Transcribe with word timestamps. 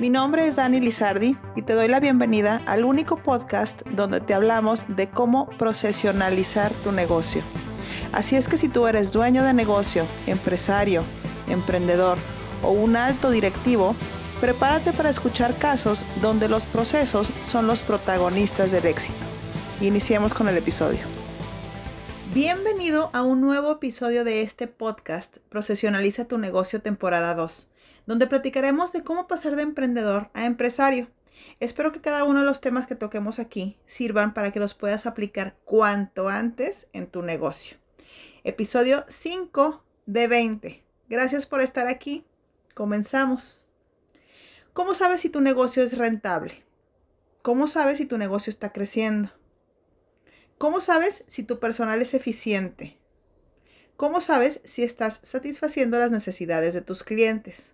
Mi 0.00 0.08
nombre 0.08 0.46
es 0.46 0.56
Dani 0.56 0.80
Lizardi 0.80 1.36
y 1.56 1.60
te 1.60 1.74
doy 1.74 1.86
la 1.86 2.00
bienvenida 2.00 2.62
al 2.64 2.86
único 2.86 3.18
podcast 3.18 3.82
donde 3.88 4.22
te 4.22 4.32
hablamos 4.32 4.86
de 4.88 5.10
cómo 5.10 5.50
procesionalizar 5.58 6.72
tu 6.82 6.90
negocio. 6.90 7.42
Así 8.10 8.34
es 8.34 8.48
que 8.48 8.56
si 8.56 8.70
tú 8.70 8.86
eres 8.86 9.12
dueño 9.12 9.44
de 9.44 9.52
negocio, 9.52 10.06
empresario, 10.26 11.04
emprendedor 11.48 12.16
o 12.62 12.70
un 12.70 12.96
alto 12.96 13.30
directivo, 13.30 13.94
prepárate 14.40 14.94
para 14.94 15.10
escuchar 15.10 15.58
casos 15.58 16.06
donde 16.22 16.48
los 16.48 16.64
procesos 16.64 17.30
son 17.42 17.66
los 17.66 17.82
protagonistas 17.82 18.72
del 18.72 18.86
éxito. 18.86 19.18
Iniciemos 19.82 20.32
con 20.32 20.48
el 20.48 20.56
episodio. 20.56 21.00
Bienvenido 22.32 23.10
a 23.12 23.20
un 23.20 23.42
nuevo 23.42 23.72
episodio 23.72 24.24
de 24.24 24.40
este 24.40 24.66
podcast, 24.66 25.36
Procesionaliza 25.50 26.24
tu 26.24 26.38
negocio 26.38 26.80
temporada 26.80 27.34
2, 27.34 27.69
donde 28.06 28.26
platicaremos 28.26 28.92
de 28.92 29.02
cómo 29.02 29.26
pasar 29.26 29.56
de 29.56 29.62
emprendedor 29.62 30.30
a 30.34 30.44
empresario. 30.46 31.08
Espero 31.58 31.92
que 31.92 32.00
cada 32.00 32.24
uno 32.24 32.40
de 32.40 32.46
los 32.46 32.60
temas 32.60 32.86
que 32.86 32.94
toquemos 32.94 33.38
aquí 33.38 33.78
sirvan 33.86 34.34
para 34.34 34.52
que 34.52 34.60
los 34.60 34.74
puedas 34.74 35.06
aplicar 35.06 35.56
cuanto 35.64 36.28
antes 36.28 36.86
en 36.92 37.06
tu 37.06 37.22
negocio. 37.22 37.76
Episodio 38.44 39.04
5 39.08 39.82
de 40.06 40.28
20. 40.28 40.82
Gracias 41.08 41.46
por 41.46 41.60
estar 41.60 41.88
aquí. 41.88 42.24
Comenzamos. 42.74 43.66
¿Cómo 44.72 44.94
sabes 44.94 45.20
si 45.20 45.30
tu 45.30 45.40
negocio 45.40 45.82
es 45.82 45.98
rentable? 45.98 46.62
¿Cómo 47.42 47.66
sabes 47.66 47.98
si 47.98 48.06
tu 48.06 48.18
negocio 48.18 48.50
está 48.50 48.72
creciendo? 48.72 49.30
¿Cómo 50.58 50.80
sabes 50.80 51.24
si 51.26 51.42
tu 51.42 51.58
personal 51.58 52.02
es 52.02 52.14
eficiente? 52.14 52.98
¿Cómo 53.96 54.20
sabes 54.20 54.60
si 54.64 54.82
estás 54.82 55.20
satisfaciendo 55.22 55.98
las 55.98 56.10
necesidades 56.10 56.74
de 56.74 56.82
tus 56.82 57.02
clientes? 57.02 57.70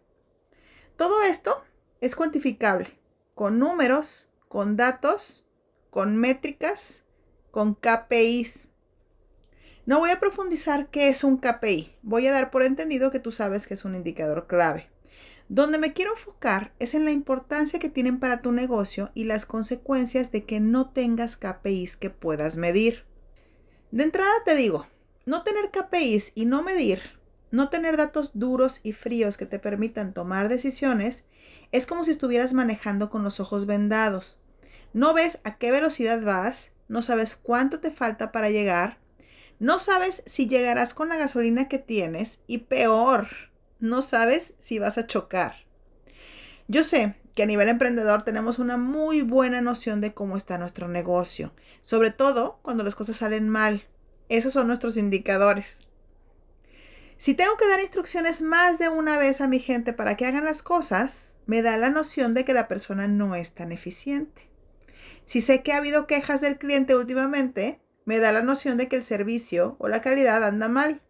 Todo 0.97 1.23
esto 1.23 1.63
es 2.01 2.17
cuantificable 2.17 2.89
con 3.35 3.59
números, 3.59 4.29
con 4.49 4.77
datos, 4.77 5.45
con 5.91 6.17
métricas, 6.17 7.05
con 7.51 7.75
KPIs. 7.75 8.71
No 9.85 9.99
voy 9.99 10.09
a 10.09 10.19
profundizar 10.19 10.89
qué 10.89 11.09
es 11.09 11.23
un 11.23 11.37
KPI. 11.37 11.95
Voy 12.03 12.27
a 12.27 12.33
dar 12.33 12.51
por 12.51 12.63
entendido 12.63 13.11
que 13.11 13.21
tú 13.21 13.31
sabes 13.31 13.67
que 13.67 13.75
es 13.75 13.85
un 13.85 13.95
indicador 13.95 14.47
clave. 14.47 14.89
Donde 15.51 15.77
me 15.77 15.93
quiero 15.93 16.13
enfocar 16.13 16.73
es 16.79 16.95
en 16.95 17.05
la 17.05 17.11
importancia 17.11 17.79
que 17.79 17.91
tienen 17.91 18.19
para 18.19 18.41
tu 18.41 18.51
negocio 18.51 19.11
y 19.13 19.25
las 19.25 19.45
consecuencias 19.45 20.33
de 20.33 20.45
que 20.47 20.61
no 20.61 20.91
tengas 20.91 21.37
KPIs 21.37 21.99
que 21.99 22.09
puedas 22.09 22.57
medir. 22.57 23.05
De 23.91 24.03
entrada 24.03 24.33
te 24.47 24.57
digo, 24.57 24.87
no 25.27 25.43
tener 25.43 25.71
KPIs 25.71 26.33
y 26.35 26.47
no 26.47 26.63
medir, 26.63 27.16
no 27.57 27.71
tener 27.71 27.97
datos 27.97 28.33
duros 28.35 28.81
y 28.83 28.93
fríos 28.93 29.39
que 29.39 29.47
te 29.47 29.59
permitan 29.59 30.13
tomar 30.13 30.51
decisiones, 30.51 31.25
es 31.73 31.87
como 31.87 32.05
si 32.05 32.11
estuvieras 32.11 32.53
manejando 32.53 33.09
con 33.09 33.25
los 33.25 33.41
ojos 33.41 33.65
vendados. 33.65 34.39
No 34.93 35.15
ves 35.15 35.39
a 35.43 35.57
qué 35.57 35.71
velocidad 35.71 36.21
vas, 36.21 36.71
no 36.87 37.01
sabes 37.01 37.35
cuánto 37.35 37.81
te 37.81 37.91
falta 37.91 38.31
para 38.31 38.51
llegar, 38.51 38.99
no 39.59 39.79
sabes 39.79 40.23
si 40.27 40.49
llegarás 40.49 40.93
con 40.93 41.09
la 41.09 41.17
gasolina 41.17 41.67
que 41.67 41.79
tienes 41.79 42.41
y 42.47 42.59
peor, 42.59 43.29
no 43.81 44.03
sabes 44.03 44.53
si 44.59 44.79
vas 44.79 44.99
a 44.99 45.07
chocar. 45.07 45.55
Yo 46.69 46.85
sé 46.85 47.15
que 47.35 47.45
a 47.45 47.47
nivel 47.47 47.71
emprendedor 47.71 48.21
tenemos 48.21 48.59
una 48.59 48.77
muy 48.77 49.23
buena 49.23 49.63
noción 49.63 50.03
de 50.03 50.13
cómo 50.13 50.37
está 50.37 50.59
nuestro 50.59 50.89
negocio, 50.89 51.55
sobre 51.81 52.11
todo 52.11 52.59
cuando 52.61 52.85
las 52.85 52.95
cosas 52.95 53.17
salen 53.17 53.49
mal. 53.49 53.85
Esos 54.29 54.53
son 54.53 54.67
nuestros 54.67 54.99
indicadores. 54.99 55.79
Si 57.19 57.35
tengo 57.35 57.57
que 57.57 57.67
dar 57.67 57.81
instrucciones 57.81 58.43
más 58.43 58.79
de 58.79 58.91
una 58.91 59.19
vez 59.19 59.41
a 59.41 59.49
mi 59.49 59.59
gente 59.59 59.93
para 59.93 60.17
que 60.17 60.27
hagan 60.27 60.45
las 60.45 60.63
cosas, 60.63 61.33
me 61.47 61.63
da 61.63 61.77
la 61.79 61.89
noción 61.89 62.35
de 62.35 62.45
que 62.45 62.53
la 62.53 62.69
persona 62.69 63.09
no 63.09 63.35
es 63.35 63.53
tan 63.53 63.73
eficiente. 63.73 64.51
Si 65.25 65.41
sé 65.41 65.63
que 65.63 65.73
ha 65.73 65.79
habido 65.79 66.07
quejas 66.07 66.41
del 66.43 66.59
cliente 66.59 66.95
últimamente, 66.95 67.81
me 68.05 68.19
da 68.19 68.33
la 68.33 68.43
noción 68.43 68.77
de 68.77 68.89
que 68.89 68.97
el 68.97 69.03
servicio 69.03 69.77
o 69.79 69.89
la 69.89 70.03
calidad 70.03 70.45
anda 70.45 70.69
mal. 70.69 71.01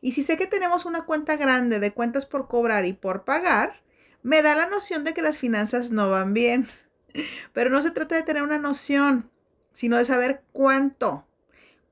Y 0.00 0.12
si 0.12 0.22
sé 0.22 0.36
que 0.36 0.46
tenemos 0.46 0.86
una 0.86 1.04
cuenta 1.04 1.36
grande 1.36 1.80
de 1.80 1.92
cuentas 1.92 2.26
por 2.26 2.46
cobrar 2.46 2.86
y 2.86 2.92
por 2.92 3.24
pagar, 3.24 3.82
me 4.22 4.40
da 4.40 4.54
la 4.54 4.66
noción 4.66 5.02
de 5.02 5.14
que 5.14 5.22
las 5.22 5.38
finanzas 5.38 5.90
no 5.90 6.10
van 6.10 6.32
bien. 6.32 6.68
Pero 7.52 7.70
no 7.70 7.82
se 7.82 7.90
trata 7.90 8.14
de 8.14 8.22
tener 8.22 8.42
una 8.42 8.58
noción, 8.58 9.30
sino 9.72 9.98
de 9.98 10.04
saber 10.04 10.42
cuánto. 10.52 11.26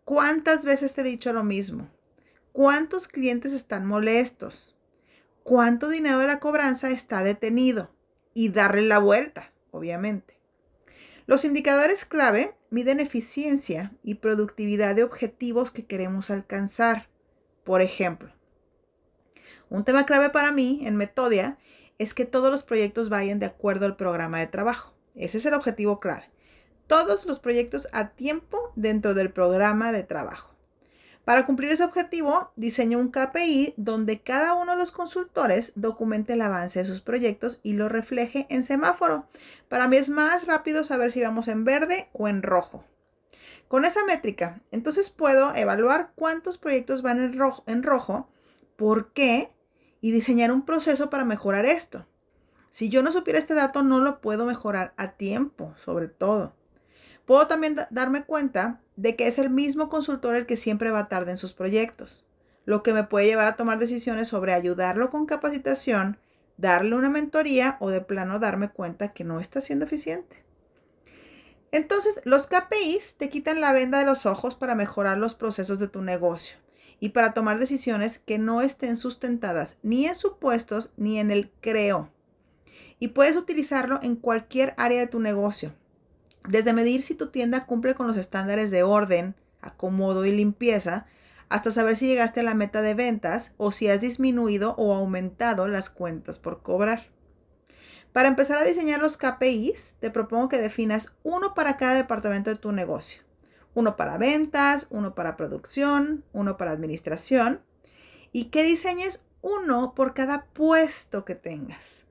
¿Cuántas 0.05 0.65
veces 0.65 0.95
te 0.95 1.01
he 1.01 1.05
dicho 1.05 1.33
lo 1.33 1.43
mismo? 1.43 1.89
¿Cuántos 2.53 3.09
clientes 3.09 3.55
están 3.55 3.87
molestos? 3.87 4.77
¿Cuánto 5.43 5.89
dinero 5.89 6.19
de 6.19 6.27
la 6.27 6.39
cobranza 6.39 6.91
está 6.91 7.25
detenido? 7.25 7.91
Y 8.35 8.51
darle 8.51 8.83
la 8.83 8.99
vuelta, 8.99 9.53
obviamente. 9.71 10.37
Los 11.27 11.47
indicadores 11.47 12.05
clave 12.05 12.55
miden 12.69 13.01
eficiencia 13.01 13.93
y 14.03 14.17
productividad 14.17 14.95
de 14.95 15.03
objetivos 15.03 15.71
que 15.71 15.87
queremos 15.87 16.29
alcanzar. 16.29 17.09
Por 17.65 17.81
ejemplo, 17.81 18.31
un 19.71 19.85
tema 19.85 20.05
clave 20.05 20.29
para 20.29 20.53
mí 20.53 20.83
en 20.85 20.97
Metodia 20.97 21.57
es 21.97 22.13
que 22.13 22.27
todos 22.27 22.51
los 22.51 22.65
proyectos 22.65 23.09
vayan 23.09 23.39
de 23.39 23.47
acuerdo 23.47 23.87
al 23.87 23.97
programa 23.97 24.41
de 24.41 24.47
trabajo. 24.47 24.93
Ese 25.15 25.39
es 25.39 25.47
el 25.47 25.55
objetivo 25.55 26.01
clave. 26.01 26.29
Todos 26.87 27.25
los 27.25 27.39
proyectos 27.39 27.89
a 27.93 28.11
tiempo 28.11 28.73
dentro 28.77 29.15
del 29.15 29.33
programa 29.33 29.91
de 29.91 30.03
trabajo. 30.03 30.52
Para 31.25 31.47
cumplir 31.47 31.71
ese 31.71 31.85
objetivo, 31.85 32.51
diseño 32.57 32.99
un 32.99 33.13
KPI 33.13 33.75
donde 33.77 34.23
cada 34.23 34.55
uno 34.55 34.73
de 34.73 34.79
los 34.79 34.91
consultores 34.91 35.73
documente 35.77 36.33
el 36.33 36.43
avance 36.43 36.81
de 36.81 36.85
sus 36.85 37.01
proyectos 37.01 37.61
y 37.63 37.75
lo 37.75 37.89
refleje 37.89 38.47
en 38.49 38.65
semáforo. 38.65 39.27
Para 39.69 39.87
mí 39.87 39.99
es 39.99 40.11
más 40.11 40.47
rápido 40.47 40.83
saber 40.83 41.13
si 41.13 41.23
vamos 41.23 41.47
en 41.47 41.65
verde 41.65 42.09
o 42.13 42.27
en 42.27 42.43
rojo. 42.43 42.85
Con 43.69 43.85
esa 43.85 44.05
métrica, 44.05 44.61
entonces 44.73 45.11
puedo 45.11 45.55
evaluar 45.55 46.11
cuántos 46.17 46.59
proyectos 46.59 47.03
van 47.03 47.21
en 47.21 47.39
rojo, 47.39 47.63
en 47.67 47.85
rojo, 47.85 48.29
por 48.75 49.13
qué 49.13 49.53
y 50.01 50.11
diseñar 50.11 50.51
un 50.51 50.65
proceso 50.67 51.09
para 51.09 51.25
mejorar 51.25 51.67
esto. 51.67 52.05
Si 52.71 52.89
yo 52.89 53.03
no 53.03 53.13
supiera 53.13 53.39
este 53.39 53.55
dato, 53.55 53.83
no 53.85 54.01
lo 54.01 54.21
puedo 54.21 54.45
mejorar 54.45 54.93
a 54.97 55.13
tiempo, 55.13 55.73
sobre 55.77 56.09
todo. 56.09 56.53
Puedo 57.27 57.47
también 57.47 57.77
darme 57.91 58.25
cuenta 58.25 58.81
de 58.97 59.17
que 59.17 59.27
es 59.27 59.39
el 59.39 59.51
mismo 59.51 59.89
consultor 59.89 60.35
el 60.35 60.47
que 60.47 60.57
siempre 60.57 60.91
va 60.91 61.09
tarde 61.09 61.31
en 61.31 61.37
sus 61.37 61.53
proyectos, 61.53 62.27
lo 62.65 62.83
que 62.83 62.93
me 62.93 63.05
puede 63.05 63.27
llevar 63.27 63.47
a 63.47 63.57
tomar 63.57 63.79
decisiones 63.79 64.29
sobre 64.29 64.53
ayudarlo 64.53 65.11
con 65.11 65.27
capacitación, 65.27 66.19
darle 66.57 66.95
una 66.97 67.09
mentoría 67.09 67.77
o 67.81 67.91
de 67.91 68.01
plano 68.01 68.39
darme 68.39 68.71
cuenta 68.71 69.13
que 69.13 69.25
no 69.25 69.41
está 69.41 69.61
siendo 69.61 69.85
eficiente. 69.85 70.43
Entonces, 71.71 72.21
los 72.25 72.49
KPIs 72.49 73.17
te 73.17 73.31
quitan 73.31 73.61
la 73.61 73.73
venda 73.73 73.99
de 73.99 74.05
los 74.05 74.27
ojos 74.27 74.55
para 74.55 74.75
mejorar 74.75 75.17
los 75.17 75.35
procesos 75.35 75.79
de 75.79 75.89
tu 75.89 76.03
negocio 76.03 76.59
y 77.01 77.09
para 77.09 77.33
tomar 77.33 77.59
decisiones 77.59 78.19
que 78.19 78.39
no 78.39 78.61
estén 78.61 78.97
sustentadas 78.97 79.77
ni 79.83 80.07
en 80.07 80.15
supuestos 80.15 80.93
ni 80.97 81.19
en 81.19 81.31
el 81.31 81.51
creo. 81.61 82.11
Y 82.99 83.09
puedes 83.09 83.37
utilizarlo 83.37 83.99
en 84.03 84.17
cualquier 84.17 84.75
área 84.77 85.01
de 85.01 85.07
tu 85.07 85.19
negocio. 85.19 85.73
Desde 86.49 86.73
medir 86.73 87.03
si 87.03 87.15
tu 87.15 87.29
tienda 87.31 87.67
cumple 87.67 87.95
con 87.95 88.07
los 88.07 88.17
estándares 88.17 88.71
de 88.71 88.83
orden, 88.83 89.35
acomodo 89.61 90.25
y 90.25 90.33
limpieza, 90.33 91.07
hasta 91.49 91.71
saber 91.71 91.97
si 91.97 92.07
llegaste 92.07 92.41
a 92.41 92.45
la 92.45 92.55
meta 92.55 92.83
de 92.83 92.95
ventas 92.95 93.53
o 93.59 93.71
si 93.71 93.89
has 93.89 94.01
disminuido 94.01 94.75
o 94.77 94.95
aumentado 94.95 95.69
las 95.69 95.91
cuentas 95.91 96.39
por 96.39 96.63
cobrar. 96.63 97.09
Para 98.13 98.29
empezar 98.29 98.59
a 98.59 98.65
diseñar 98.65 99.01
los 99.01 99.17
KPIs, 99.17 99.97
te 100.01 100.11
propongo 100.11 100.49
que 100.49 100.59
definas 100.59 101.13
uno 101.23 101.55
para 101.55 101.77
cada 101.77 101.95
departamento 101.95 102.51
de 102.51 102.57
tu 102.57 102.73
negocio. 102.73 103.23
Uno 103.75 103.97
para 103.97 104.19
ventas, 104.19 104.87
uno 104.91 105.15
para 105.15 105.37
producción, 105.37 106.25
uno 106.33 106.59
para 106.59 106.73
administración. 106.73 107.61
Y 108.33 108.47
que 108.47 108.65
diseñes 108.65 109.23
uno 109.41 109.95
por 109.95 110.13
cada 110.13 110.45
puesto 110.53 111.25
que 111.25 111.35
tengas. 111.35 112.05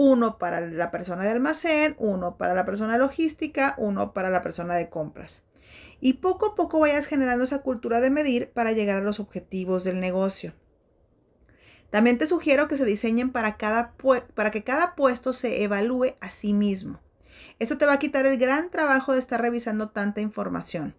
Uno 0.00 0.38
para 0.38 0.60
la 0.60 0.92
persona 0.92 1.24
de 1.24 1.30
almacén, 1.30 1.96
uno 1.98 2.36
para 2.36 2.54
la 2.54 2.64
persona 2.64 2.98
logística, 2.98 3.74
uno 3.78 4.12
para 4.12 4.30
la 4.30 4.42
persona 4.42 4.76
de 4.76 4.88
compras. 4.88 5.44
Y 6.00 6.12
poco 6.12 6.46
a 6.46 6.54
poco 6.54 6.78
vayas 6.78 7.06
generando 7.06 7.42
esa 7.42 7.62
cultura 7.62 8.00
de 8.00 8.08
medir 8.08 8.50
para 8.50 8.70
llegar 8.70 8.98
a 8.98 9.02
los 9.02 9.18
objetivos 9.18 9.82
del 9.82 9.98
negocio. 9.98 10.52
También 11.90 12.16
te 12.16 12.28
sugiero 12.28 12.68
que 12.68 12.76
se 12.76 12.84
diseñen 12.84 13.32
para, 13.32 13.56
cada 13.56 13.94
para 14.36 14.52
que 14.52 14.62
cada 14.62 14.94
puesto 14.94 15.32
se 15.32 15.64
evalúe 15.64 16.14
a 16.20 16.30
sí 16.30 16.52
mismo. 16.52 17.00
Esto 17.58 17.76
te 17.76 17.84
va 17.84 17.94
a 17.94 17.98
quitar 17.98 18.24
el 18.24 18.38
gran 18.38 18.70
trabajo 18.70 19.14
de 19.14 19.18
estar 19.18 19.42
revisando 19.42 19.88
tanta 19.88 20.20
información. 20.20 20.94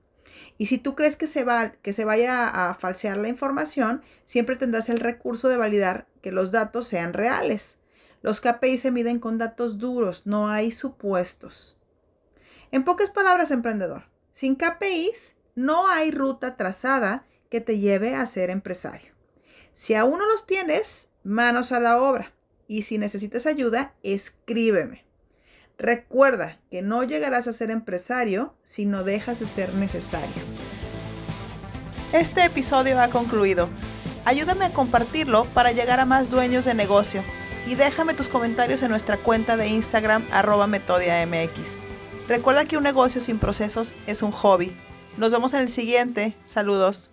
Y 0.57 0.65
si 0.65 0.77
tú 0.77 0.95
crees 0.95 1.15
que 1.15 1.27
se, 1.27 1.45
va, 1.45 1.69
que 1.69 1.93
se 1.93 2.03
vaya 2.03 2.49
a 2.49 2.75
falsear 2.75 3.15
la 3.15 3.29
información, 3.29 4.01
siempre 4.25 4.57
tendrás 4.57 4.89
el 4.89 4.99
recurso 4.99 5.47
de 5.47 5.55
validar 5.55 6.05
que 6.21 6.33
los 6.33 6.51
datos 6.51 6.85
sean 6.85 7.13
reales. 7.13 7.77
Los 8.21 8.41
KPI 8.41 8.77
se 8.77 8.91
miden 8.91 9.19
con 9.19 9.37
datos 9.37 9.77
duros, 9.77 10.27
no 10.27 10.49
hay 10.49 10.71
supuestos. 10.71 11.77
En 12.71 12.83
pocas 12.83 13.11
palabras, 13.11 13.49
emprendedor, 13.51 14.03
sin 14.33 14.55
KPIs 14.55 15.37
no 15.55 15.87
hay 15.87 16.11
ruta 16.11 16.57
trazada 16.57 17.25
que 17.49 17.61
te 17.61 17.79
lleve 17.79 18.15
a 18.15 18.25
ser 18.25 18.49
empresario. 18.49 19.13
Si 19.73 19.95
aún 19.95 20.19
no 20.19 20.27
los 20.27 20.45
tienes, 20.45 21.09
manos 21.23 21.71
a 21.71 21.79
la 21.79 22.01
obra. 22.01 22.33
Y 22.67 22.83
si 22.83 22.97
necesitas 22.97 23.45
ayuda, 23.45 23.93
escríbeme. 24.03 25.05
Recuerda 25.77 26.59
que 26.69 26.81
no 26.81 27.03
llegarás 27.03 27.47
a 27.47 27.53
ser 27.53 27.71
empresario 27.71 28.53
si 28.63 28.85
no 28.85 29.03
dejas 29.03 29.39
de 29.39 29.45
ser 29.45 29.73
necesario. 29.73 30.43
Este 32.11 32.43
episodio 32.43 32.99
ha 32.99 33.09
concluido. 33.09 33.69
Ayúdame 34.25 34.65
a 34.65 34.73
compartirlo 34.73 35.45
para 35.53 35.71
llegar 35.71 35.99
a 35.99 36.05
más 36.05 36.29
dueños 36.29 36.65
de 36.65 36.73
negocio 36.73 37.23
y 37.65 37.75
déjame 37.75 38.13
tus 38.13 38.29
comentarios 38.29 38.81
en 38.81 38.89
nuestra 38.89 39.17
cuenta 39.17 39.57
de 39.57 39.67
Instagram 39.67 40.25
arroba 40.31 40.67
metodiamx. 40.67 41.77
Recuerda 42.27 42.65
que 42.65 42.77
un 42.77 42.83
negocio 42.83 43.21
sin 43.21 43.39
procesos 43.39 43.93
es 44.07 44.21
un 44.21 44.31
hobby. 44.31 44.75
Nos 45.17 45.31
vemos 45.31 45.53
en 45.53 45.61
el 45.61 45.69
siguiente. 45.69 46.35
Saludos. 46.43 47.11